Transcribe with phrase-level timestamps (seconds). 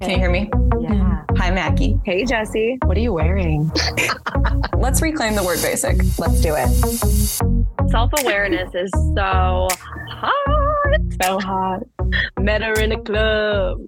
[0.00, 0.50] Can you hear me?
[0.80, 1.22] Yeah.
[1.36, 2.00] Hi, Mackie.
[2.04, 2.78] Hey, Jessie.
[2.84, 3.70] What are you wearing?
[4.76, 5.96] Let's reclaim the word basic.
[6.18, 6.68] Let's do it.
[7.90, 9.68] Self awareness is so
[10.10, 11.00] hot.
[11.22, 11.82] So hot.
[12.40, 13.78] Met her in a club.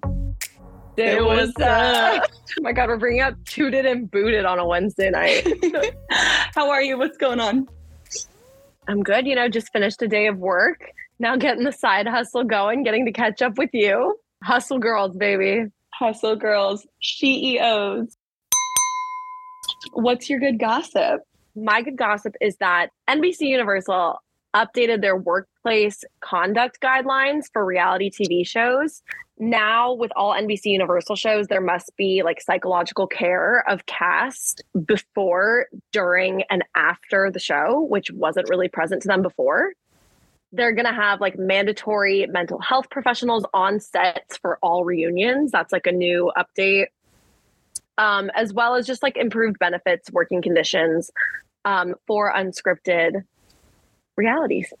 [0.95, 2.19] There It was was, oh
[2.61, 5.45] my god, we're bringing up tooted and booted on a Wednesday night.
[6.55, 6.97] How are you?
[6.97, 7.67] What's going on?
[8.87, 9.27] I'm good.
[9.27, 10.89] You know, just finished a day of work.
[11.19, 14.17] Now getting the side hustle going, getting to catch up with you.
[14.41, 15.65] Hustle girls, baby.
[15.99, 18.15] Hustle girls, CEOs.
[19.93, 21.21] What's your good gossip?
[21.55, 24.19] My good gossip is that NBC Universal
[24.55, 29.01] updated their workplace conduct guidelines for reality TV shows.
[29.39, 35.65] Now, with all NBC Universal shows, there must be like psychological care of cast before,
[35.91, 39.71] during, and after the show, which wasn't really present to them before.
[40.51, 45.51] They're going to have like mandatory mental health professionals on sets for all reunions.
[45.51, 46.87] That's like a new update.
[47.97, 51.09] Um, as well as just like improved benefits, working conditions
[51.65, 53.23] um, for unscripted
[54.15, 54.71] realities.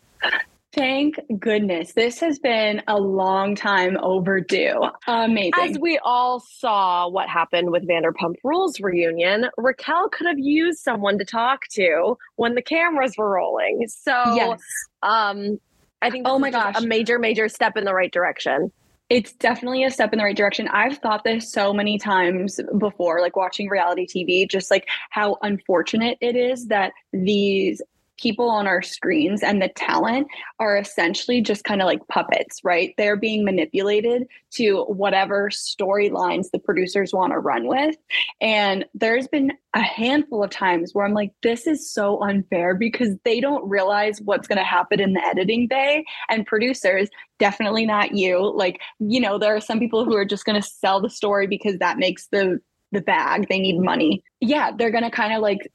[0.77, 1.93] Thank goodness.
[1.93, 4.79] This has been a long time overdue.
[5.07, 5.53] Amazing.
[5.57, 11.17] As we all saw what happened with Vanderpump Rules reunion, Raquel could have used someone
[11.17, 13.87] to talk to when the cameras were rolling.
[13.87, 14.61] So, yes.
[15.01, 15.59] um,
[16.03, 16.75] I think Oh my gosh.
[16.77, 18.71] a major, major step in the right direction.
[19.09, 20.67] It's definitely a step in the right direction.
[20.67, 26.19] I've thought this so many times before, like watching reality TV, just like how unfortunate
[26.21, 27.81] it is that these
[28.17, 30.27] people on our screens and the talent
[30.59, 32.93] are essentially just kind of like puppets, right?
[32.97, 37.95] They're being manipulated to whatever storylines the producers want to run with.
[38.41, 43.15] And there's been a handful of times where I'm like, this is so unfair because
[43.23, 46.03] they don't realize what's going to happen in the editing bay.
[46.29, 48.51] And producers, definitely not you.
[48.55, 51.47] Like, you know, there are some people who are just going to sell the story
[51.47, 52.59] because that makes the
[52.91, 53.47] the bag.
[53.49, 54.23] They need money.
[54.39, 55.69] Yeah, they're going to kind of like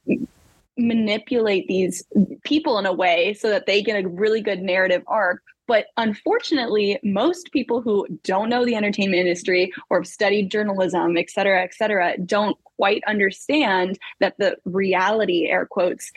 [0.77, 2.03] manipulate these
[2.43, 5.41] people in a way so that they get a really good narrative arc.
[5.67, 11.29] But unfortunately, most people who don't know the entertainment industry or have studied journalism, et
[11.29, 16.11] cetera, et cetera, don't quite understand that the reality, air quotes,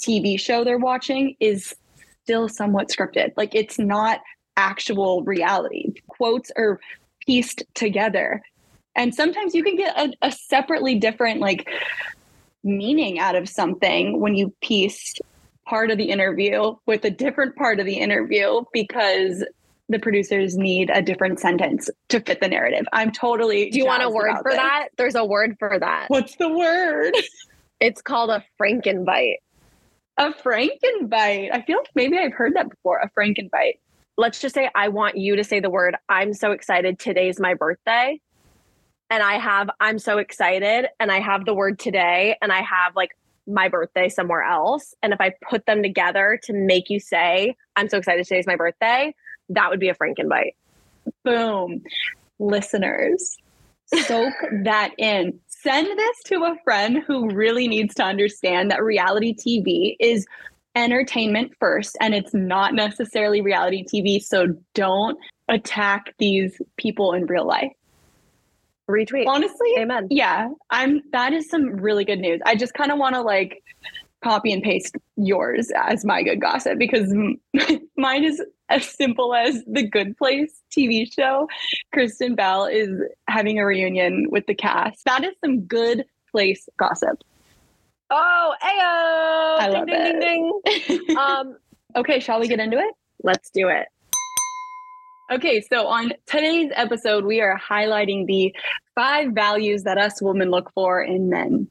[0.00, 1.74] TV show they're watching is
[2.24, 3.32] still somewhat scripted.
[3.36, 4.20] Like it's not
[4.56, 5.92] actual reality.
[6.08, 6.78] Quotes are
[7.26, 8.42] pieced together.
[8.96, 11.70] And sometimes you can get a, a separately different, like,
[12.62, 15.14] meaning out of something when you piece
[15.66, 19.44] part of the interview with a different part of the interview because
[19.88, 22.86] the producers need a different sentence to fit the narrative.
[22.92, 23.70] I'm totally.
[23.70, 24.56] Do you want a word for this.
[24.56, 24.88] that?
[24.96, 26.06] There's a word for that.
[26.08, 27.14] What's the word?
[27.80, 29.36] It's called a Frankenbite.
[30.18, 31.50] A Frankenbite.
[31.50, 32.98] I feel like maybe I've heard that before.
[32.98, 33.78] A Frankenbite.
[34.18, 37.54] let's just say I want you to say the word I'm so excited today's my
[37.54, 38.20] birthday.
[39.10, 42.94] And I have I'm so excited and I have the word today and I have
[42.94, 43.10] like
[43.46, 47.88] my birthday somewhere else and if I put them together to make you say I'm
[47.88, 49.14] so excited today's my birthday,
[49.48, 50.54] that would be a Frankenbite.
[51.24, 51.82] Boom.
[52.38, 53.36] Listeners,
[54.06, 54.34] soak
[54.64, 55.38] that in.
[55.48, 60.26] Send this to a friend who really needs to understand that reality TV is
[60.76, 64.22] entertainment first and it's not necessarily reality TV.
[64.22, 67.72] So don't attack these people in real life.
[68.90, 69.26] Retweet.
[69.26, 70.08] Honestly, Amen.
[70.10, 72.40] yeah, I'm that is some really good news.
[72.44, 73.62] I just kind of want to like
[74.22, 77.40] copy and paste yours as my good gossip because m-
[77.96, 81.48] mine is as simple as the Good Place TV show.
[81.92, 82.90] Kristen Bell is
[83.28, 85.04] having a reunion with the cast.
[85.06, 87.18] That is some good place gossip.
[88.10, 89.60] Oh, ayo!
[89.60, 90.60] I ding, love ding, ding,
[91.06, 91.16] ding.
[91.16, 91.56] Um,
[91.96, 92.94] okay, shall we get into it?
[93.22, 93.86] let's do it.
[95.32, 98.52] Okay, so on today's episode, we are highlighting the
[98.96, 101.70] five values that us women look for in men.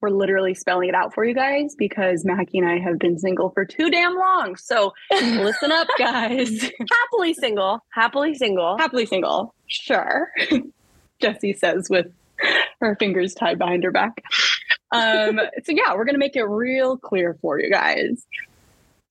[0.00, 3.50] We're literally spelling it out for you guys because Mackie and I have been single
[3.50, 4.54] for too damn long.
[4.54, 6.70] So listen up, guys.
[6.88, 7.80] Happily single.
[7.90, 8.78] Happily single.
[8.78, 9.56] Happily single.
[9.66, 10.30] Sure.
[11.20, 12.06] Jessie says with
[12.80, 14.22] her fingers tied behind her back.
[14.92, 18.24] Um, so yeah, we're gonna make it real clear for you guys.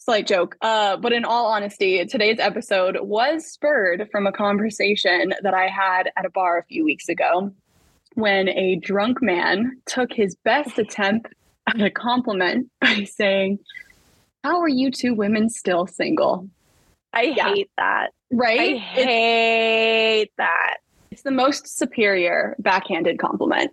[0.07, 0.55] Slight joke.
[0.61, 6.11] Uh, but in all honesty, today's episode was spurred from a conversation that I had
[6.15, 7.51] at a bar a few weeks ago
[8.13, 11.33] when a drunk man took his best attempt
[11.67, 13.59] at a compliment by saying,
[14.45, 16.47] How are you two women still single?
[17.11, 17.49] I Yeah.
[17.53, 18.11] hate that.
[18.31, 18.59] Right?
[18.61, 20.77] I It's- hate that.
[21.11, 23.71] It's the most superior backhanded compliment.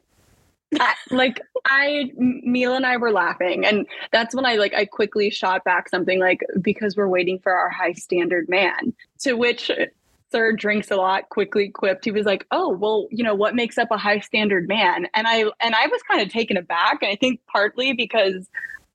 [0.81, 5.31] I, like I, Mila and I were laughing, and that's when I like I quickly
[5.31, 8.95] shot back something like because we're waiting for our high standard man.
[9.21, 9.71] To which
[10.35, 12.05] Sir drinks a lot quickly quipped.
[12.05, 15.29] He was like, "Oh, well, you know what makes up a high standard man?" And
[15.29, 17.03] I and I was kind of taken aback.
[17.03, 18.49] And I think partly because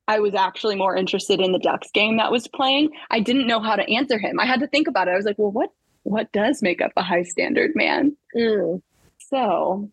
[0.09, 2.89] I was actually more interested in the Ducks game that was playing.
[3.11, 4.39] I didn't know how to answer him.
[4.39, 5.11] I had to think about it.
[5.11, 5.71] I was like, "Well, what
[6.03, 8.81] what does make up a high standard man?" Mm.
[9.19, 9.89] So,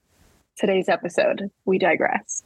[0.56, 2.42] today's episode, we digress.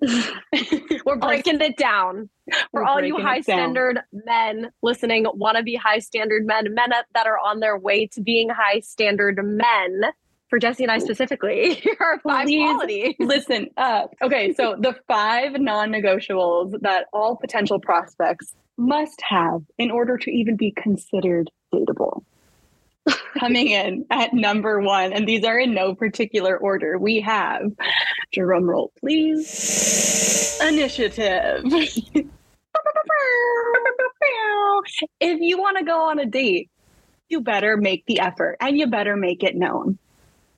[1.04, 2.30] We're breaking it down.
[2.72, 6.90] For We're all you high standard men listening, want to be high standard men, men
[7.14, 10.02] that are on their way to being high standard men.
[10.48, 12.64] For Jessie and I specifically, here are five Please.
[12.64, 13.14] qualities.
[13.20, 14.14] Listen up.
[14.20, 20.30] Okay, so the five non negotiables that all potential prospects must have in order to
[20.30, 22.09] even be considered dateable.
[23.38, 27.62] Coming in at number one, and these are in no particular order, we have
[28.32, 30.60] drum roll, please.
[30.60, 31.62] Initiative.
[35.20, 36.70] if you want to go on a date,
[37.28, 39.98] you better make the effort and you better make it known.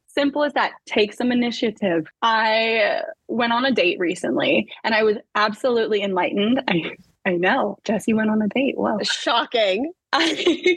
[0.06, 0.72] Simple as that.
[0.86, 2.06] Take some initiative.
[2.20, 6.62] I went on a date recently and I was absolutely enlightened.
[6.68, 8.76] I, I know Jessie went on a date.
[8.76, 8.98] Wow.
[9.02, 9.92] Shocking.
[10.14, 10.76] I,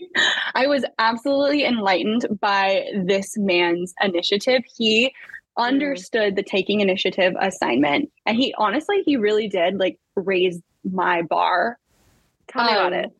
[0.53, 4.63] I was absolutely enlightened by this man's initiative.
[4.77, 5.13] He
[5.57, 11.77] understood the taking initiative assignment and he honestly he really did like raise my bar
[12.47, 13.11] Tell me about Um, it.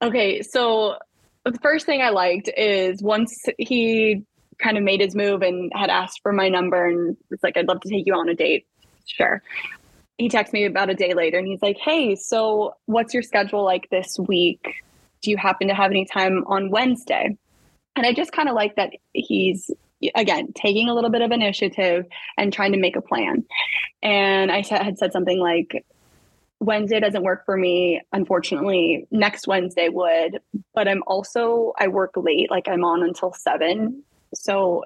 [0.00, 0.96] Okay, so
[1.44, 4.22] the first thing I liked is once he
[4.58, 7.66] kind of made his move and had asked for my number and it's like, I'd
[7.68, 8.64] love to take you on a date.
[9.06, 9.42] Sure.
[10.18, 13.64] He texted me about a day later and he's like, Hey, so what's your schedule
[13.64, 14.84] like this week?
[15.22, 17.36] Do you happen to have any time on Wednesday?
[17.96, 19.70] And I just kind of like that he's,
[20.14, 23.44] again, taking a little bit of initiative and trying to make a plan.
[24.02, 25.84] And I had said something like,
[26.62, 28.00] Wednesday doesn't work for me.
[28.12, 30.38] Unfortunately, next Wednesday would,
[30.74, 34.04] but I'm also, I work late, like I'm on until seven.
[34.34, 34.84] So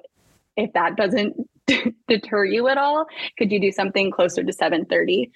[0.57, 1.35] if that doesn't
[2.07, 3.05] deter you at all,
[3.37, 5.29] could you do something closer to 7:30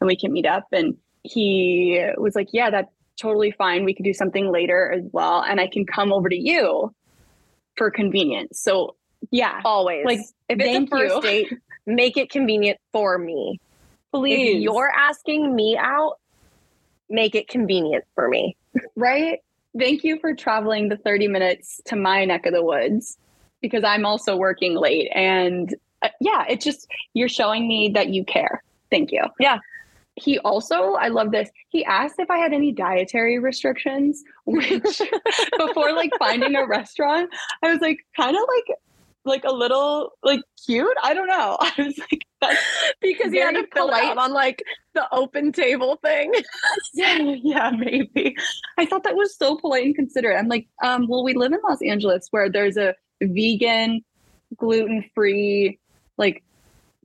[0.00, 0.66] and we can meet up?
[0.72, 3.84] And he was like, Yeah, that's totally fine.
[3.84, 5.42] We could do something later as well.
[5.42, 6.94] And I can come over to you
[7.76, 8.60] for convenience.
[8.60, 8.96] So
[9.30, 10.04] yeah, Always.
[10.04, 11.22] like, if it's a first you.
[11.22, 11.52] date,
[11.86, 13.60] make it convenient for me.
[14.12, 14.56] please.
[14.56, 16.18] If you're asking me out,
[17.08, 18.56] make it convenient for me.
[18.96, 19.38] right?
[19.78, 23.18] Thank you for traveling the 30 minutes to my neck of the woods
[23.60, 25.10] because I'm also working late.
[25.14, 28.62] And uh, yeah, it's just, you're showing me that you care.
[28.90, 29.22] Thank you.
[29.40, 29.58] Yeah.
[30.16, 31.50] He also, I love this.
[31.70, 34.70] He asked if I had any dietary restrictions, which
[35.58, 37.30] before like finding a restaurant,
[37.62, 38.78] I was like kind of like,
[39.26, 40.96] like a little like cute.
[41.02, 41.56] I don't know.
[41.60, 42.56] I was like,
[43.00, 44.62] because he had to fill out on like
[44.92, 46.32] the OpenTable thing.
[46.92, 48.36] yeah, yeah, maybe.
[48.76, 50.38] I thought that was so polite and considerate.
[50.38, 54.04] I'm like, um, well, we live in Los Angeles where there's a vegan,
[54.56, 55.78] gluten free,
[56.18, 56.44] like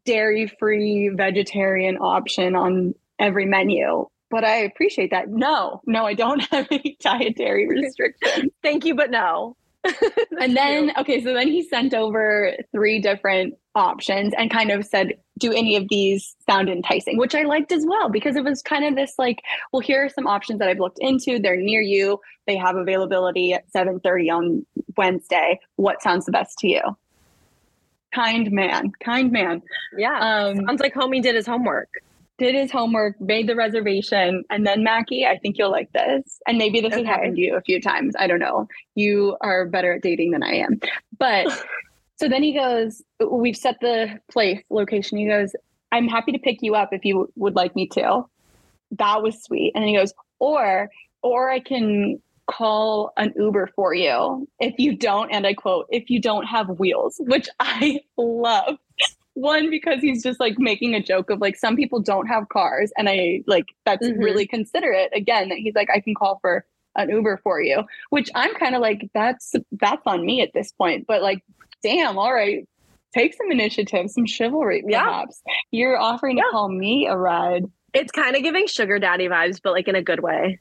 [0.05, 4.07] dairy free, vegetarian option on every menu.
[4.31, 5.29] But I appreciate that.
[5.29, 8.51] No, no, I don't have any dietary restrictions.
[8.61, 9.55] Thank you, but no.
[10.39, 15.13] and then, okay, so then he sent over three different options and kind of said,
[15.37, 17.17] do any of these sound enticing?
[17.17, 19.39] Which I liked as well because it was kind of this like,
[19.71, 21.39] well, here are some options that I've looked into.
[21.39, 22.19] They're near you.
[22.45, 24.65] They have availability at 7:30 on
[24.97, 25.59] Wednesday.
[25.77, 26.81] What sounds the best to you?
[28.13, 29.61] Kind man, kind man.
[29.97, 30.17] yeah.
[30.19, 31.89] Um, Sounds like homie did his homework.
[32.39, 36.39] Did his homework, made the reservation, and then Mackie, I think you'll like this.
[36.47, 38.15] And maybe this has happened to you a few times.
[38.17, 38.67] I don't know.
[38.95, 40.79] You are better at dating than I am.
[41.17, 41.47] But
[42.15, 45.17] so then he goes, We've set the place, location.
[45.17, 45.53] He goes,
[45.91, 48.23] I'm happy to pick you up if you would like me to.
[48.91, 49.73] That was sweet.
[49.75, 50.89] And then he goes, Or,
[51.21, 56.09] or I can call an Uber for you if you don't, and I quote, if
[56.09, 58.77] you don't have wheels, which I love
[59.39, 62.91] one because he's just like making a joke of like some people don't have cars
[62.97, 64.19] and i like that's Mhm.
[64.23, 66.65] really considerate again that he's like i can call for
[66.95, 70.71] an uber for you which i'm kind of like that's that's on me at this
[70.71, 71.39] point but like
[71.83, 72.67] damn all right
[73.13, 75.25] take some initiative some chivalry Yeah.
[75.71, 79.71] you're offering to call me a ride It's kind of giving sugar daddy vibes, but
[79.73, 80.59] like in a good way.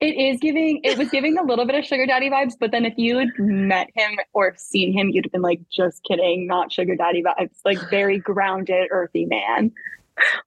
[0.00, 2.84] It is giving it was giving a little bit of sugar daddy vibes but then
[2.84, 6.72] if you had met him or seen him you'd have been like just kidding not
[6.72, 9.72] sugar daddy vibes like very grounded earthy man.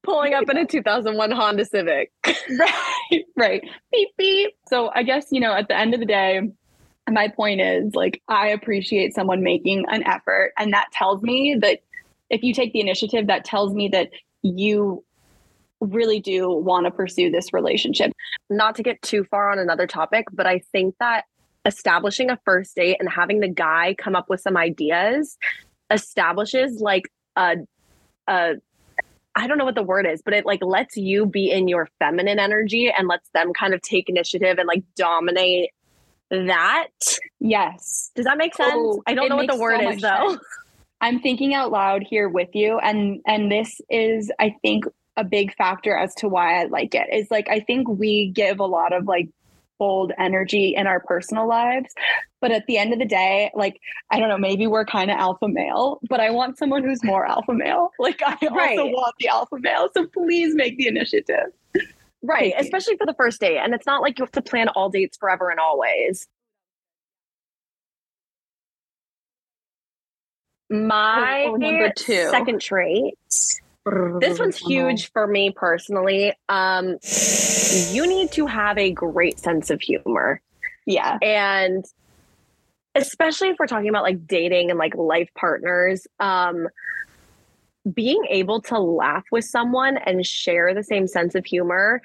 [0.01, 2.09] Pulling up in a 2001 Honda Civic.
[2.25, 3.61] right right.
[3.91, 4.51] Beep beep.
[4.69, 6.41] So i guess you know at the end of the day
[7.09, 11.79] my point is like i appreciate someone making an effort and that tells me that
[12.29, 14.09] if you take the initiative that tells me that
[14.41, 15.03] you
[15.79, 18.11] really do want to pursue this relationship
[18.49, 21.25] Not to get too far on another topic, but I think that
[21.65, 25.37] establishing a first date and having the guy come up with some ideas
[25.91, 27.03] establishes like
[27.35, 27.55] a
[28.27, 28.55] a
[29.35, 31.87] I don't know what the word is, but it like lets you be in your
[31.99, 35.69] feminine energy and lets them kind of take initiative and like dominate
[36.31, 36.87] that.
[37.39, 38.11] Yes.
[38.15, 38.73] Does that make sense?
[38.75, 40.29] Oh, I don't know what the word so is though.
[40.29, 40.41] sense.
[41.01, 44.85] I'm thinking out loud here with you and and this is I think
[45.17, 47.07] a big factor as to why I like it.
[47.11, 49.27] Is like I think we give a lot of like
[49.79, 51.93] bold energy in our personal lives,
[52.41, 53.79] but at the end of the day, like
[54.11, 57.25] I don't know, maybe we're kind of alpha male, but I want someone who's more
[57.25, 57.89] alpha male.
[57.99, 58.77] Like I Right.
[58.79, 61.51] also want the alpha male, so please make the initiative.
[62.23, 62.53] Right.
[62.57, 63.57] Especially for the first date.
[63.57, 66.27] And it's not like you have to plan all dates forever and always.
[70.69, 72.29] My Oh, number two.
[72.29, 73.17] second trait.
[74.19, 76.33] This one's huge for me personally.
[76.49, 76.97] Um,
[77.91, 80.41] you need to have a great sense of humor.
[80.85, 81.17] Yeah.
[81.21, 81.85] And
[82.95, 86.67] especially if we're talking about like dating and like life partners, um,
[87.93, 92.01] being able to laugh with someone and share the same sense of humor,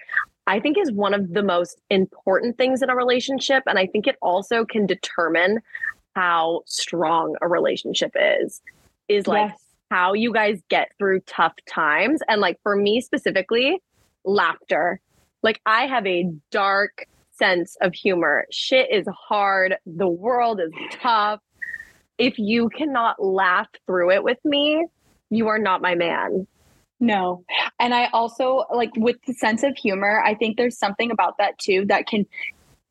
[0.46, 3.62] I think is one of the most important things in a relationship.
[3.66, 5.60] And I think it also can determine
[6.14, 8.60] how strong a relationship is.
[9.08, 9.71] Is like Yes.
[9.92, 12.20] How you guys get through tough times.
[12.26, 13.82] And like for me specifically,
[14.24, 15.02] laughter.
[15.42, 18.46] Like I have a dark sense of humor.
[18.50, 19.76] Shit is hard.
[19.84, 21.40] The world is tough.
[22.16, 24.86] If you cannot laugh through it with me,
[25.28, 26.46] you are not my man.
[26.98, 27.44] No.
[27.78, 31.58] And I also like with the sense of humor, I think there's something about that
[31.58, 32.24] too that can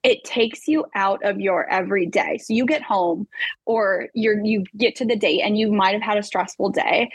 [0.03, 2.37] it takes you out of your everyday.
[2.37, 3.27] So you get home
[3.65, 7.11] or you're you get to the date and you might have had a stressful day.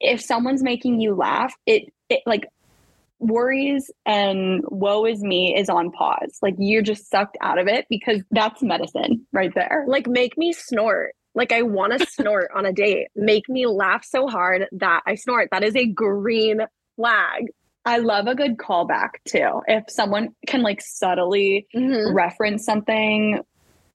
[0.00, 2.46] If someone's making you laugh, it it like
[3.18, 6.38] worries and woe is me is on pause.
[6.42, 9.84] Like you're just sucked out of it because that's medicine right there.
[9.86, 11.14] Like make me snort.
[11.34, 13.08] Like I want to snort on a date.
[13.14, 15.48] Make me laugh so hard that I snort.
[15.52, 16.62] That is a green
[16.96, 17.48] flag.
[17.84, 19.60] I love a good callback too.
[19.66, 22.14] If someone can like subtly Mhm.
[22.14, 23.40] reference something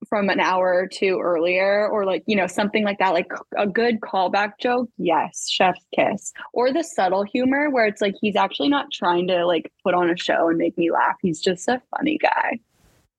[0.10, 3.66] from an hour or two earlier or like you know something like that like a
[3.66, 8.70] good callback joke yes chef's kiss or the subtle humor where it's like he's actually
[8.70, 11.82] not trying to like put on a show and make me laugh he's just a
[11.98, 12.60] funny guy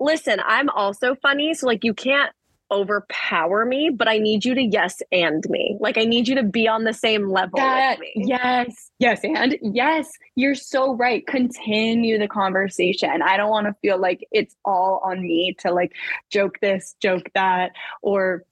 [0.00, 2.30] Listen, I'm also funny, so like you can't
[2.70, 5.76] overpower me, but I need you to yes and me.
[5.80, 10.10] Like I need you to be on the same level that yes yes and yes
[10.34, 11.26] you're so right.
[11.26, 13.22] Continue the conversation.
[13.22, 15.92] I don't want to feel like it's all on me to like
[16.30, 17.72] joke this joke that
[18.02, 18.44] or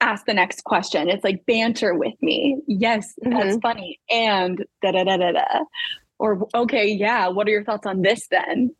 [0.00, 1.08] ask the next question.
[1.08, 2.60] It's like banter with me.
[2.66, 4.00] Yes that's funny.
[4.10, 5.64] And da da da da da.
[6.18, 8.74] Or okay yeah what are your thoughts on this then?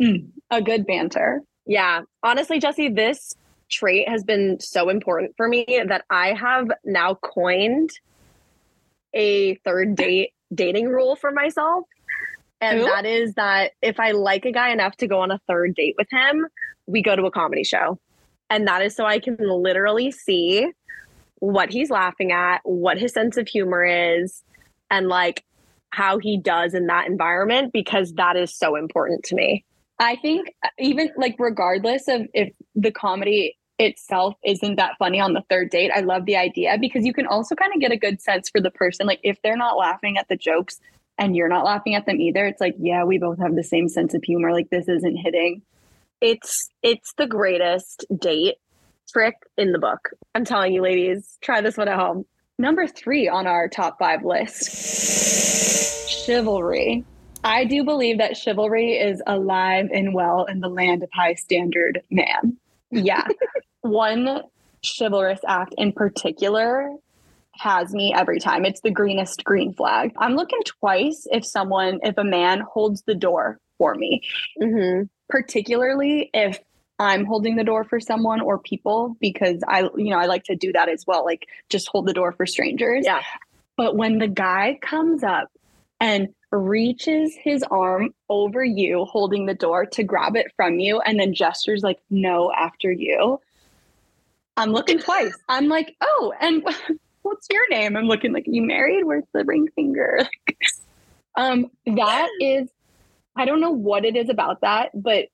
[0.00, 1.42] Mm, a good banter.
[1.66, 2.02] Yeah.
[2.22, 3.34] Honestly, Jessie, this
[3.72, 7.90] trait has been so important for me that I have now coined
[9.14, 11.86] a third date dating rule for myself.
[12.60, 12.84] And Ooh.
[12.84, 15.96] that is that if I like a guy enough to go on a third date
[15.98, 16.46] with him,
[16.86, 17.98] we go to a comedy show.
[18.50, 20.70] And that is so I can literally see
[21.36, 24.44] what he's laughing at, what his sense of humor is,
[24.90, 25.42] and like
[25.90, 29.64] how he does in that environment because that is so important to me.
[29.98, 35.32] I think uh, even like regardless of if the comedy itself isn't that funny on
[35.32, 37.96] the third date, I love the idea because you can also kind of get a
[37.96, 39.06] good sense for the person.
[39.06, 40.80] Like if they're not laughing at the jokes
[41.18, 43.88] and you're not laughing at them either, it's like, yeah, we both have the same
[43.88, 44.52] sense of humor.
[44.52, 45.62] Like this isn't hitting.
[46.20, 48.56] it's it's the greatest date
[49.12, 50.10] trick in the book.
[50.34, 52.24] I'm telling you, ladies, try this one at home.
[52.58, 54.70] Number three on our top five list
[56.08, 57.04] chivalry.
[57.44, 62.02] I do believe that chivalry is alive and well in the land of high standard
[62.08, 62.56] man.
[62.92, 63.26] Yeah.
[63.80, 64.42] One
[64.98, 66.90] chivalrous act in particular
[67.54, 68.64] has me every time.
[68.64, 70.12] It's the greenest green flag.
[70.18, 74.22] I'm looking twice if someone, if a man holds the door for me,
[74.60, 75.04] Mm-hmm.
[75.28, 76.58] particularly if
[76.98, 80.56] I'm holding the door for someone or people, because I, you know, I like to
[80.56, 83.04] do that as well, like just hold the door for strangers.
[83.04, 83.22] Yeah.
[83.76, 85.48] But when the guy comes up
[86.02, 91.18] and reaches his arm over you, holding the door to grab it from you, and
[91.18, 93.40] then gestures like no after you,
[94.56, 95.32] I'm looking twice.
[95.48, 96.66] I'm like, oh, and
[97.22, 97.96] what's your name?
[97.96, 99.04] I'm looking like, you married?
[99.04, 100.28] Where's the ring finger?
[101.36, 102.68] um, that is,
[103.36, 105.28] I don't know what it is about that, but I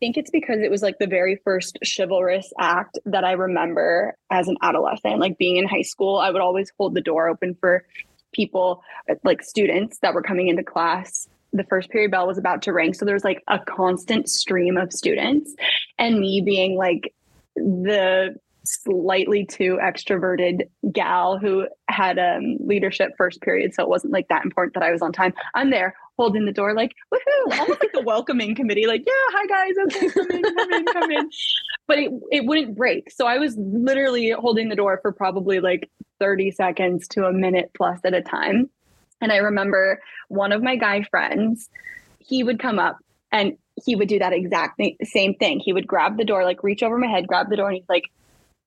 [0.00, 4.48] think it's because it was like the very first chivalrous act that I remember as
[4.48, 5.20] an adolescent.
[5.20, 7.84] Like being in high school, I would always hold the door open for
[8.32, 8.82] people,
[9.24, 11.28] like students that were coming into class.
[11.54, 12.94] the first period bell was about to ring.
[12.94, 15.54] So there was like a constant stream of students,
[15.98, 17.12] and me being like
[17.56, 18.34] the
[18.64, 24.44] slightly too extroverted gal who had um leadership first period so it wasn't like that
[24.44, 27.92] important that i was on time i'm there holding the door like woohoo almost like
[27.92, 31.30] the welcoming committee like yeah hi guys okay come in come in come in.
[31.88, 33.10] But it, it wouldn't break.
[33.10, 35.90] So i was literally holding the door for probably like
[36.20, 38.70] 30 seconds to a minute plus at a time.
[39.20, 41.68] And i remember one of my guy friends
[42.18, 42.98] he would come up
[43.32, 45.58] and he would do that exact same thing.
[45.58, 47.88] He would grab the door like reach over my head grab the door and he's
[47.88, 48.04] like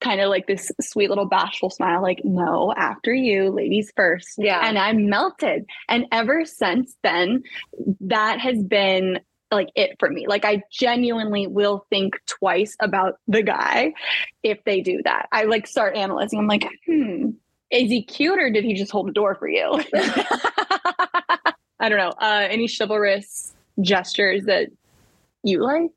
[0.05, 4.35] kind of like this sweet little bashful smile, like, no, after you, ladies first.
[4.37, 4.61] Yeah.
[4.63, 5.65] And I melted.
[5.89, 7.41] And ever since then,
[8.01, 9.19] that has been
[9.49, 10.27] like it for me.
[10.27, 13.93] Like, I genuinely will think twice about the guy
[14.43, 15.27] if they do that.
[15.31, 16.37] I like start analyzing.
[16.37, 17.31] I'm like, hmm,
[17.71, 19.83] is he cute or did he just hold the door for you?
[21.79, 22.13] I don't know.
[22.21, 24.69] Uh, any chivalrous gestures that
[25.41, 25.91] you like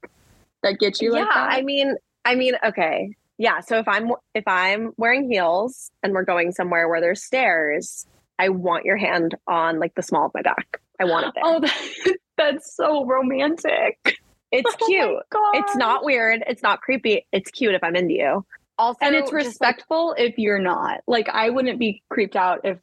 [0.63, 1.53] that get you yeah, like that?
[1.53, 3.15] I mean, I mean, okay.
[3.39, 8.05] Yeah, so if I'm if I'm wearing heels and we're going somewhere where there's stairs,
[8.39, 10.81] I want your hand on like the small of my back.
[11.01, 11.45] I want it there.
[11.45, 11.61] Oh,
[12.05, 14.19] that, that's so romantic.
[14.51, 15.19] it's Oh cute.
[15.33, 16.43] my it's not weird.
[16.47, 17.27] It's not creepy.
[17.33, 18.47] It's cute if I'm into you.
[18.77, 21.01] Also, and it's just, like, respectful if you're not.
[21.07, 22.79] Like I wouldn't be creeped out if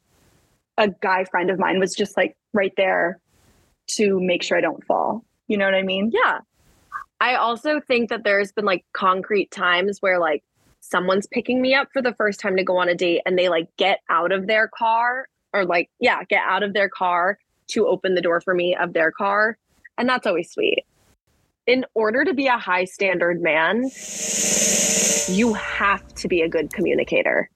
[0.78, 3.18] a guy friend of mine was just like right there
[3.88, 5.24] to make sure I don't fall.
[5.48, 6.10] You know what I mean?
[6.12, 6.38] Yeah.
[7.20, 10.44] I also think that there's been like concrete times where like
[10.80, 13.48] someone's picking me up for the first time to go on a date and they
[13.48, 17.86] like get out of their car or like, yeah, get out of their car to
[17.86, 19.58] open the door for me of their car.
[19.98, 20.84] And that's always sweet.
[21.66, 23.90] In order to be a high standard man,
[25.28, 27.50] you have to be a good communicator.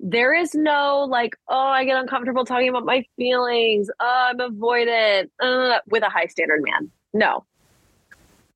[0.00, 3.90] There is no like, oh, I get uncomfortable talking about my feelings.
[4.00, 6.90] Oh, I'm avoidant uh, with a high standard man.
[7.12, 7.44] No,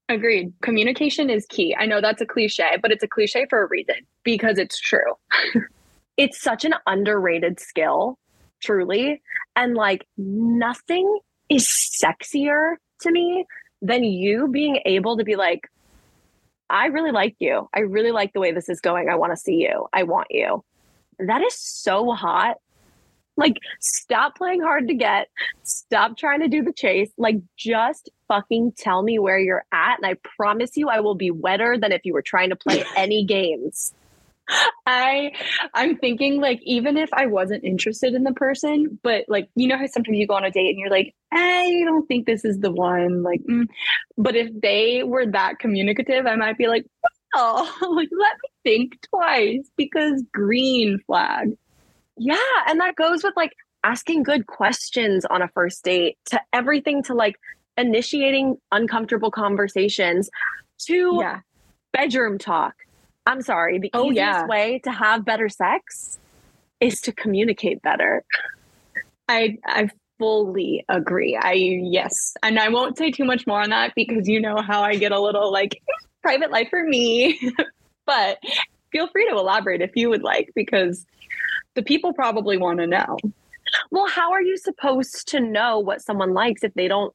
[0.09, 0.53] Agreed.
[0.63, 1.75] Communication is key.
[1.77, 5.15] I know that's a cliche, but it's a cliche for a reason because it's true.
[6.17, 8.19] it's such an underrated skill,
[8.63, 9.21] truly.
[9.57, 13.47] And like nothing is sexier to me
[13.83, 15.69] than you being able to be like,
[16.71, 17.69] I really like you.
[17.75, 19.09] I really like the way this is going.
[19.09, 19.87] I want to see you.
[19.93, 20.65] I want you.
[21.19, 22.57] That is so hot.
[23.37, 25.29] Like, stop playing hard to get.
[25.63, 27.11] Stop trying to do the chase.
[27.19, 29.99] Like, just fucking tell me where you're at.
[29.99, 32.85] And I promise you, I will be wetter than if you were trying to play
[32.97, 33.95] any games.
[34.87, 35.33] I
[35.75, 39.77] I'm thinking like even if I wasn't interested in the person, but like you know
[39.77, 42.61] how sometimes you go on a date and you're like, I don't think this is
[42.61, 43.25] the one.
[43.25, 43.67] Like, mm.
[44.17, 46.87] but if they were that communicative, I might be like,
[47.35, 51.51] oh, like let me think twice because green flag.
[52.17, 52.37] Yeah.
[52.69, 53.53] And that goes with like
[53.85, 57.37] asking good questions on a first date to everything to like
[57.77, 60.31] initiating uncomfortable conversations
[60.87, 61.41] to Yeah.
[61.93, 62.75] bedroom talk.
[63.27, 63.79] I'm sorry.
[63.79, 64.47] The Oh, easiest yeah.
[64.47, 66.19] way to have better sex
[66.81, 68.25] is to communicate better.
[69.29, 71.37] I I fully agree.
[71.37, 74.83] I yes, and I won't say too much more on that because you know how
[74.83, 75.81] I get a little like
[76.23, 77.39] private life for me.
[78.07, 78.39] but
[78.93, 81.05] feel free to elaborate if you would like because
[81.75, 83.17] the people probably want to know.
[83.91, 87.13] Well, how are you supposed to know what someone likes if they don't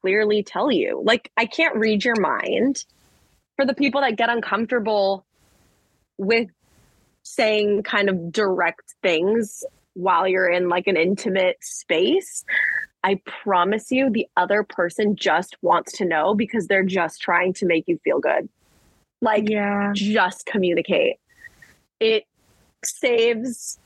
[0.00, 1.02] clearly tell you?
[1.04, 2.84] Like, I can't read your mind.
[3.56, 5.26] For the people that get uncomfortable
[6.16, 6.48] with
[7.22, 12.44] saying kind of direct things while you're in like an intimate space,
[13.02, 17.66] I promise you the other person just wants to know because they're just trying to
[17.66, 18.48] make you feel good.
[19.20, 19.90] Like, Yeah.
[19.94, 21.16] just communicate.
[21.98, 22.24] It
[22.84, 23.78] saves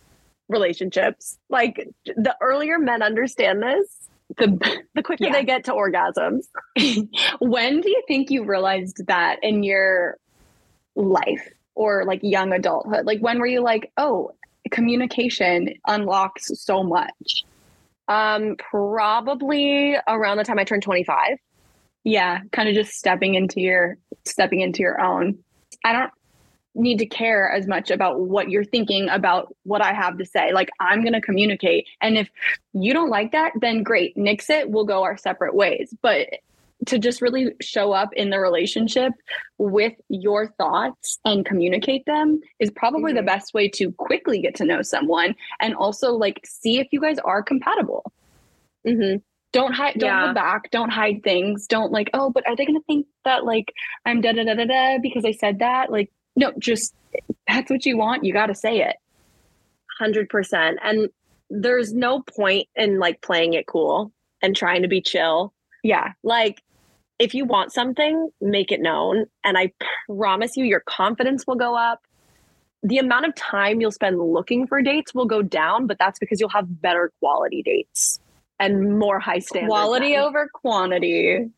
[0.48, 1.38] relationships.
[1.48, 5.32] Like the earlier men understand this, the the quicker Yeah.
[5.32, 6.44] they get to orgasms.
[7.40, 10.16] when do you think you realized that in your
[10.94, 13.06] life or like young adulthood?
[13.06, 14.32] Like when were you like, oh,
[14.70, 17.44] communication unlocks so much?
[18.08, 21.38] Um, probably around the time I turned 25.
[22.04, 25.38] Yeah, kind of just stepping into your stepping into your own.
[25.84, 26.10] I don't
[26.74, 30.52] need to care as much about what you're thinking about what I have to say.
[30.52, 32.28] Like I'm going to communicate and if
[32.72, 35.94] you don't like that then great, nix it, we'll go our separate ways.
[36.02, 36.28] But
[36.86, 39.12] to just really show up in the relationship
[39.58, 43.26] with your thoughts and communicate them is probably the Mhm.
[43.26, 47.18] best way to quickly get to know someone and also like see if you guys
[47.20, 48.10] are compatible
[48.84, 49.18] Mm-hmm.
[49.52, 50.22] don't hide don't Yeah.
[50.24, 53.72] hold back don't hide things don't like oh but are they gonna think that like
[54.04, 56.94] i'm da da da da da because i said that like no just
[57.46, 58.96] that's what you want you gotta say it
[60.00, 60.76] 100%.
[60.82, 61.08] And
[61.50, 66.12] there's no point in like playing it cool and trying to be chill Yeah.
[66.22, 66.62] Like
[67.18, 69.26] if you want something, make it known.
[69.44, 69.72] And I
[70.08, 72.00] promise you, your confidence will go up.
[72.82, 76.40] The amount of time you'll spend looking for dates will go down, but that's because
[76.40, 78.18] you'll have better quality dates
[78.58, 79.70] and more high standards.
[79.70, 81.48] Quality over quantity.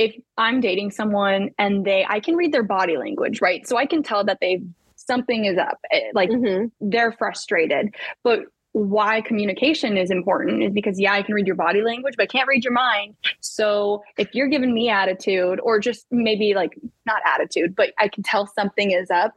[0.00, 3.66] If I'm dating someone and they, I can read their body language, right?
[3.68, 4.62] So I can tell that they
[4.96, 5.78] something is up.
[5.90, 6.70] eh, Like Mhm.
[6.80, 7.94] they're frustrated.
[8.24, 8.40] But
[8.72, 12.26] why communication is important is because yeah, I can read your body language, but I
[12.26, 13.14] can't read your mind.
[13.40, 16.72] So if you're giving me attitude or just maybe like
[17.04, 19.34] not attitude, but I can tell something is up,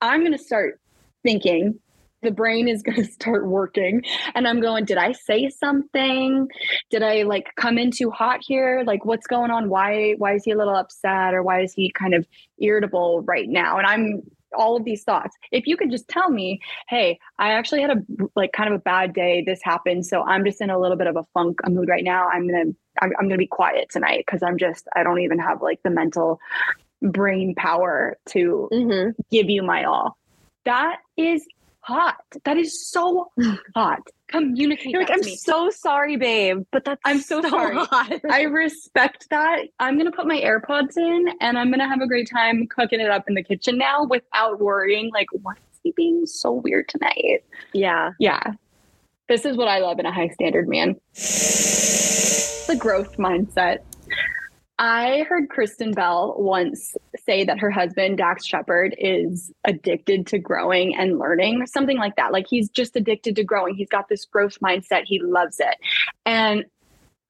[0.00, 0.80] I'm going to start
[1.22, 1.78] thinking
[2.22, 4.02] the brain is going to start working
[4.34, 6.48] and I'm going, did I say something?
[6.90, 8.82] Did I like come in too hot here?
[8.86, 9.68] Like what's going on?
[9.68, 12.26] Why why is he a little upset or why is he kind of
[12.58, 13.78] irritable right now?
[13.78, 14.22] And I'm
[14.54, 15.34] all of these thoughts.
[15.50, 17.96] If you could just tell me, hey, I actually had a
[18.36, 19.42] like kind of a bad day.
[19.44, 22.04] This happened, so I'm just in a little bit of a funk, a mood right
[22.04, 22.28] now.
[22.28, 22.64] I'm gonna
[23.00, 25.90] I'm, I'm gonna be quiet tonight because I'm just I don't even have like the
[25.90, 26.38] mental
[27.00, 29.14] brain power to Mhm.
[29.30, 30.16] give you my all.
[30.64, 31.46] That is
[31.82, 32.24] hot.
[32.44, 33.30] That is so
[33.74, 34.00] hot.
[34.28, 35.36] Communicate You're like, I'm me.
[35.36, 37.76] so sorry, babe, but that's I'm so sorry.
[37.86, 39.64] hot." I respect that.
[39.78, 43.10] I'm gonna put my AirPods in and I'm gonna have a great time cooking it
[43.10, 47.44] up in the kitchen now without worrying like why is he being so weird tonight?
[47.74, 48.12] yeah.
[48.18, 48.42] Yeah.
[49.28, 50.96] This is what I love in a high standard man.
[51.14, 53.78] The growth mindset.
[54.82, 60.96] I heard Kristen Bell once say that her husband, Dax Shepard, is addicted to growing
[60.96, 62.32] and learning, or something like that.
[62.32, 63.76] Like he's just addicted to growing.
[63.76, 65.02] He's got this growth mindset.
[65.04, 65.76] He loves it.
[66.26, 66.64] And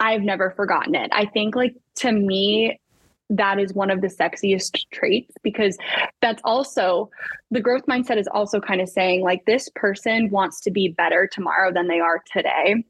[0.00, 1.10] I've never forgotten it.
[1.12, 2.80] I think, like, to me,
[3.28, 5.76] that is one of the sexiest traits because
[6.22, 7.10] that's also
[7.50, 11.28] the growth mindset is also kind of saying, like, this person wants to be better
[11.30, 12.82] tomorrow than they are today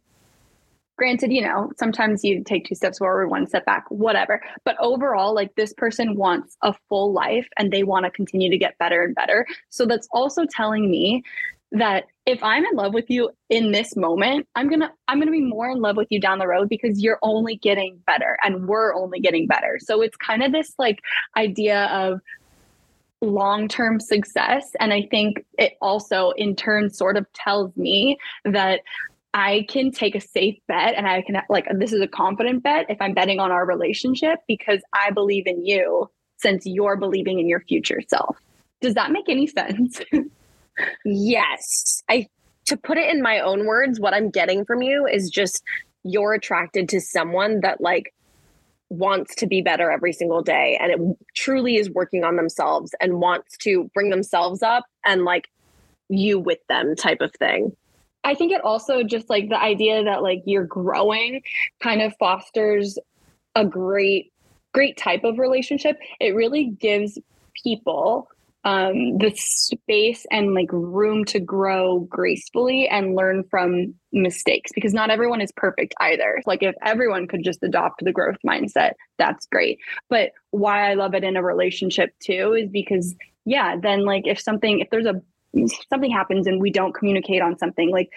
[0.97, 4.43] granted, you know, sometimes you take two steps forward, one step back, whatever.
[4.65, 8.59] But overall, like this person wants a full life and they want to continue to
[8.59, 9.47] get better and better.
[9.71, 11.23] So that's also telling me
[11.73, 15.29] that if I'm in love with you in this moment, I'm going to I'm going
[15.29, 18.39] to be more in love with you down the road because you're only getting better
[18.45, 19.79] and we're only getting better.
[19.81, 21.01] So it's kind of this like
[21.37, 22.21] idea of
[23.23, 28.81] long-term success and I think it also in turn sort of tells me that
[29.35, 32.87] I can take a safe bet and I can like this is a confident bet
[32.91, 37.49] if I'm betting on our relationship because I believe in you since you're believing in
[37.49, 38.37] your future self.
[38.81, 40.01] Does that make any sense?
[41.05, 42.03] Yes.
[42.09, 42.29] I
[42.67, 45.63] to put it in my own words, what I'm getting from you is just
[46.05, 48.15] you're attracted to someone that like
[48.89, 53.21] wants to be better every single day and it truly is working on themselves and
[53.21, 55.49] wants to bring themselves up and like
[56.09, 57.75] you with them type of thing.
[58.25, 61.43] I think it also just like the idea that like you're growing
[61.81, 62.99] kind of fosters
[63.55, 64.33] a great
[64.73, 65.99] great type of relationship.
[66.21, 67.19] It really gives
[67.63, 68.29] people
[68.65, 75.11] um the space and like room to grow gracefully and learn from mistakes because not
[75.11, 76.41] everyone is perfect either.
[76.47, 79.81] Like if everyone could just adopt the growth mindset, that's great.
[80.09, 84.41] But why I love it in a relationship too is because yeah, then like if
[84.41, 85.21] something if there's a
[85.91, 87.91] something happens and we don't communicate on something.
[87.91, 88.11] Like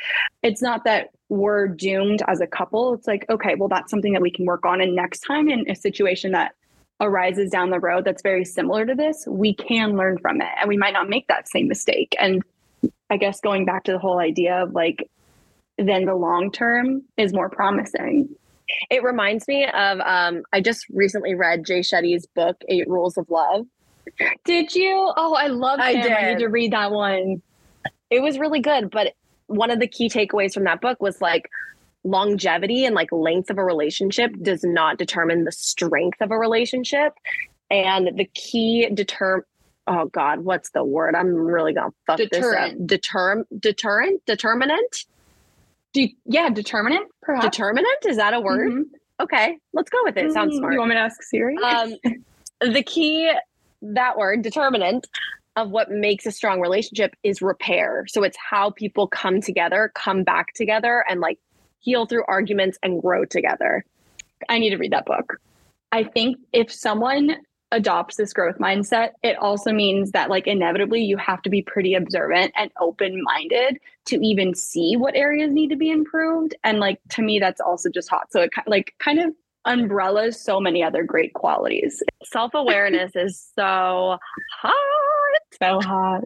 [0.43, 2.93] it's not that we're doomed as a couple.
[2.93, 4.81] It's like okay well that's something that we can work on.
[4.81, 6.53] And next time in a situation that
[7.01, 10.69] arises down the road that's very similar to this we can learn from it and
[10.69, 12.15] we might not make that same mistake.
[12.19, 12.43] And
[13.09, 15.09] i guess going back to the whole idea of like
[15.77, 18.29] then the long term is more promising.
[18.89, 23.29] It reminds me of um I just recently read Jay Shetty's book Eight Rules of
[23.29, 23.65] Love.
[24.45, 27.41] Did you oh i love I him i need to read that one
[28.09, 29.13] It was really good, but
[29.47, 31.49] one of the key takeaways from that book was like
[32.03, 37.13] longevity and like length of a relationship does not determine the strength of a relationship.
[37.71, 39.41] And the key determ
[39.87, 41.15] oh god, what's the word?
[41.15, 42.81] I'm really gonna fuck this Deterrent.
[42.81, 42.87] up.
[42.87, 44.21] Determ deterrent?
[44.25, 45.05] Determinant?
[45.93, 48.05] De- yeah determinant perhaps Determinant?
[48.07, 48.71] Is that a word?
[48.71, 48.83] Mhm.
[49.21, 50.31] Okay, let's go with it.
[50.31, 50.73] Sounds Mm, smart.
[50.73, 51.93] you want me to ask siri um,
[52.73, 53.31] the key
[53.81, 55.07] that word determinant
[55.55, 60.23] of what makes a strong relationship is repair so it's how people come together come
[60.23, 61.39] back together and like
[61.79, 63.85] heal through arguments and grow together
[64.49, 65.39] I need to read that book.
[65.91, 67.37] I think if someone
[67.71, 71.95] adopts this growth mindset, it also means that like inevitably you have to be pretty
[71.95, 76.55] observant and open-minded to even see what areas need to be improved.
[76.63, 78.31] And like to me, that's also just hot.
[78.31, 79.33] So it like kind of
[79.65, 82.01] umbrellas so many other great qualities.
[82.23, 84.17] self-awareness is so
[84.61, 84.73] hot
[85.61, 86.23] So hot.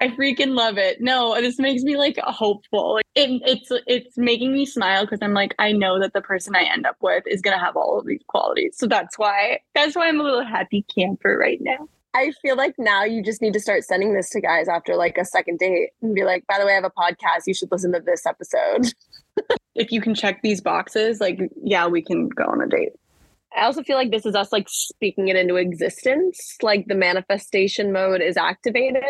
[0.00, 1.00] I freaking love it.
[1.00, 3.00] No, this makes me like hopeful.
[3.16, 6.62] It, it's it's making me smile because I'm like I know that the person I
[6.62, 8.76] end up with is gonna have all of these qualities.
[8.78, 11.88] So that's why that's why I'm a little happy camper right now.
[12.14, 15.18] I feel like now you just need to start sending this to guys after like
[15.18, 17.46] a second date and be like, by the way, I have a podcast.
[17.46, 18.92] You should listen to this episode.
[19.78, 22.92] If you can check these boxes, like yeah, we can go on a date.
[23.56, 26.56] I also feel like this is us like speaking it into existence.
[26.62, 29.02] Like the manifestation mode is activated.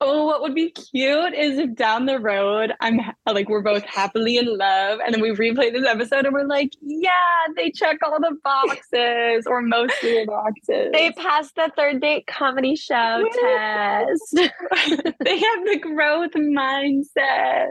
[0.00, 4.36] Oh, what would be cute is if down the road I'm like we're both happily
[4.36, 7.10] in love, and then we replay this episode and we're like, yeah,
[7.56, 10.90] they check all the boxes or most of the boxes.
[10.92, 14.34] They passed the third date comedy show test.
[15.20, 17.70] they have the growth mindset.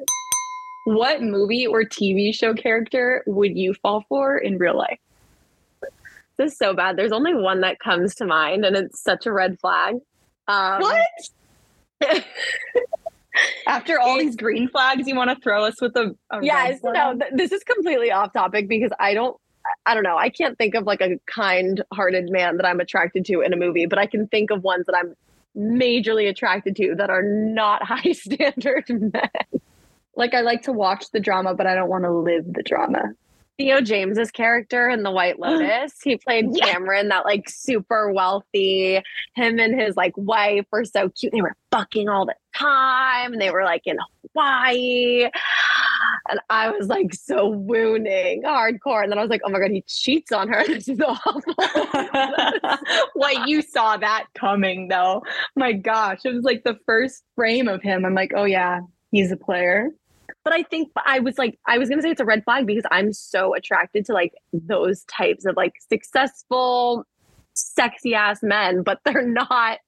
[0.86, 5.00] What movie or TV show character would you fall for in real life?
[6.38, 6.98] this is so bad.
[6.98, 9.96] There's only one that comes to mind, and it's such a red flag.
[10.48, 10.84] Um,
[13.68, 17.18] After all these green flags, you want to throw us with a, a yes, no,
[17.18, 19.36] th- this is completely off topic because I don't.
[19.88, 20.16] I don't know.
[20.16, 23.88] I can't think of like a kind-hearted man that I'm attracted to in a movie,
[23.88, 25.16] but I can think of ones that I'm
[25.58, 29.62] majorly attracted to that are not high standard men.
[30.16, 33.14] Like I like to watch the drama, but I don't want to live the drama.
[33.58, 35.94] Theo James's character in The White Lotus.
[36.04, 36.66] He played Yeah.
[36.66, 39.02] Cameron, that like super wealthy.
[39.36, 41.32] Him and his like wife were so cute.
[41.32, 43.98] They were fucking all the time, and they were like in
[44.34, 45.30] Hawaii.
[46.28, 49.04] And I was like so wounding hardcore.
[49.04, 50.64] And then I was like, oh my god, he cheats on her.
[50.68, 51.42] This is awful.
[53.16, 55.24] Wait, you saw that coming though.
[55.56, 58.06] My gosh, it was like the first frame of him.
[58.06, 59.90] I'm like, oh yeah, he's a player.
[60.46, 62.86] But I think I was like, I was gonna say it's a red flag because
[62.92, 67.04] I'm so attracted to like those types of like successful,
[67.56, 69.80] sexy ass men, but they're not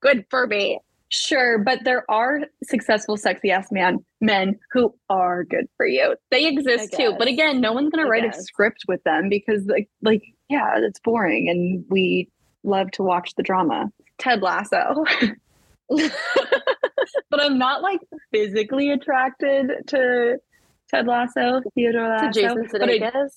[0.00, 0.80] good for me.
[1.08, 6.16] Sure, but there are successful, sexy ass man men who are good for you.
[6.30, 7.14] They exist too.
[7.16, 10.78] But again, no one's gonna I write a script with them because like like yeah,
[10.78, 12.28] it's boring and we
[12.64, 13.92] love to watch the drama.
[14.18, 15.04] Ted Lasso.
[17.30, 18.00] but I'm not like
[18.32, 20.38] physically attracted to
[20.88, 22.40] Ted Lasso, Theodore To Lasso.
[22.40, 23.30] Jason but I- Sudeikis.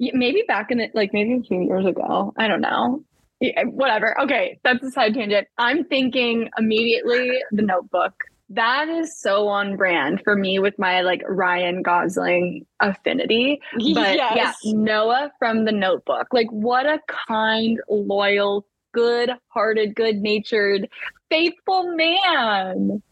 [0.00, 2.32] Maybe back in the like maybe a few years ago.
[2.36, 3.04] I don't know.
[3.40, 4.20] Yeah, whatever.
[4.22, 5.46] Okay, that's a side tangent.
[5.56, 8.12] I'm thinking immediately the Notebook.
[8.50, 13.60] That is so on brand for me with my like Ryan Gosling affinity.
[13.94, 16.28] But yeah, Noah from the Notebook.
[16.32, 20.88] Like what a kind, loyal, good-hearted, good-natured,
[21.28, 23.02] faithful man.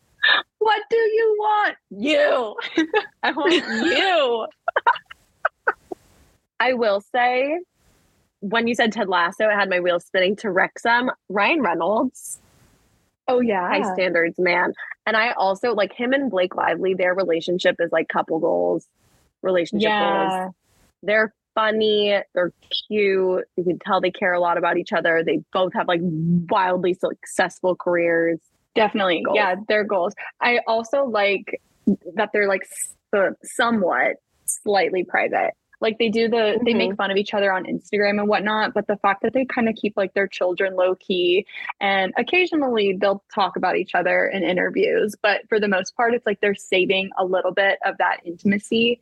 [0.59, 1.77] What do you want?
[1.91, 2.57] You.
[3.23, 3.53] I want
[3.85, 4.47] you.
[6.61, 7.59] I will say,
[8.41, 11.11] when you said Ted Lasso, it had my wheels spinning to Wrexham.
[11.29, 12.39] Ryan Reynolds,
[13.29, 13.69] Oh yeah.
[13.69, 14.73] high standards man.
[15.05, 18.87] And I also like him and Blake Lively, their relationship is like couple goals,
[19.43, 19.99] relationship Yeah.
[19.99, 20.55] goals.
[21.03, 22.53] They're funny, they're
[22.89, 23.45] cute.
[23.57, 25.23] You can tell they care a lot about each other.
[25.25, 28.39] They both have like wildly successful careers.
[28.75, 29.23] Definitely.
[29.25, 29.37] Goals.
[29.37, 30.15] Yeah, their goals.
[30.41, 31.61] I also like
[32.15, 32.63] that they're like
[33.17, 35.53] uh, somewhat slightly private.
[35.81, 38.87] Like they do the they make fun of each other on Instagram and whatnot, but
[38.87, 41.45] the fact that they kind of keep like their children low key
[41.81, 46.25] and occasionally they'll talk about each other in interviews, but for the most part it's
[46.25, 49.01] like they're saving a little bit of that intimacy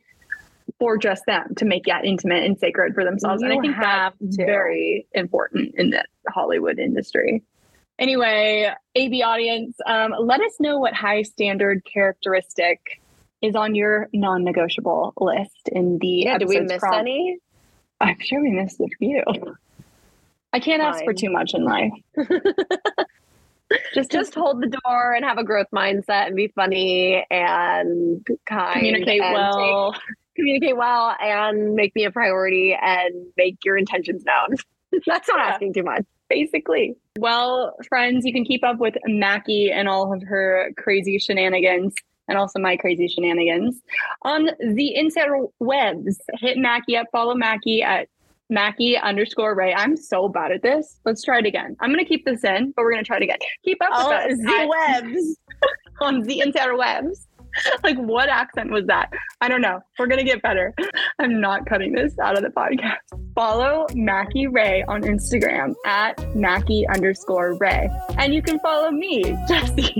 [0.79, 3.41] for just them to make that intimate and sacred for themselves.
[3.43, 4.45] and I think that's to.
[4.45, 7.43] very important in the Hollywood industry.
[7.99, 12.79] Anyway, AB audience, um, let us know what high standard characteristic
[13.41, 16.97] is on your non-negotiable list in the Yeah, did we miss prompt.
[16.99, 17.37] any?
[17.99, 19.23] I'm sure we missed a few.
[20.53, 21.91] I can't ask for too much in life.
[23.93, 28.73] just Just hold the door and have a growth mindset and be funny and kind.
[28.79, 29.93] communicate and well.
[29.93, 30.01] take-
[30.35, 34.55] communicate well and make me a priority and make your intentions known.
[35.05, 35.51] That's not Yeah.
[35.53, 36.03] asking too much.
[36.29, 36.95] basically.
[37.19, 41.93] Well, friends, you can keep up with Mackie and all of her crazy shenanigans
[42.29, 43.81] and also my crazy shenanigans
[44.21, 46.15] on the interwebs.
[46.39, 48.07] Hit Mackie up, follow Mackie at
[48.49, 49.73] Mackie underscore Rae.
[49.73, 50.99] I'm so bad at this.
[51.05, 51.75] Let's try it again.
[51.79, 53.37] I'm going to keep this in, but we're going to try it again.
[53.65, 54.67] Keep up Oh, with us the
[55.13, 55.37] webs.
[56.01, 57.27] on the interwebs.
[57.83, 59.11] Like, what accent was that?
[59.41, 59.79] I don't know.
[59.97, 60.73] We're going to get better.
[61.19, 62.97] I'm not cutting this out of the podcast.
[63.35, 67.89] Follow Mackie Rae on Instagram at Mackie underscore Rae.
[68.17, 69.95] And you can follow me, Jessie,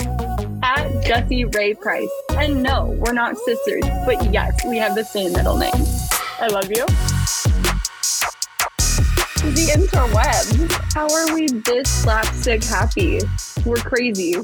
[0.64, 2.10] at Jessie Rae Price.
[2.32, 5.72] And no, we're not sisters, but yes, we have the same middle name.
[6.40, 6.86] I love you.
[9.42, 10.94] The interwebs.
[10.94, 13.22] How are we this slapstick happy?
[13.66, 14.36] We're crazy.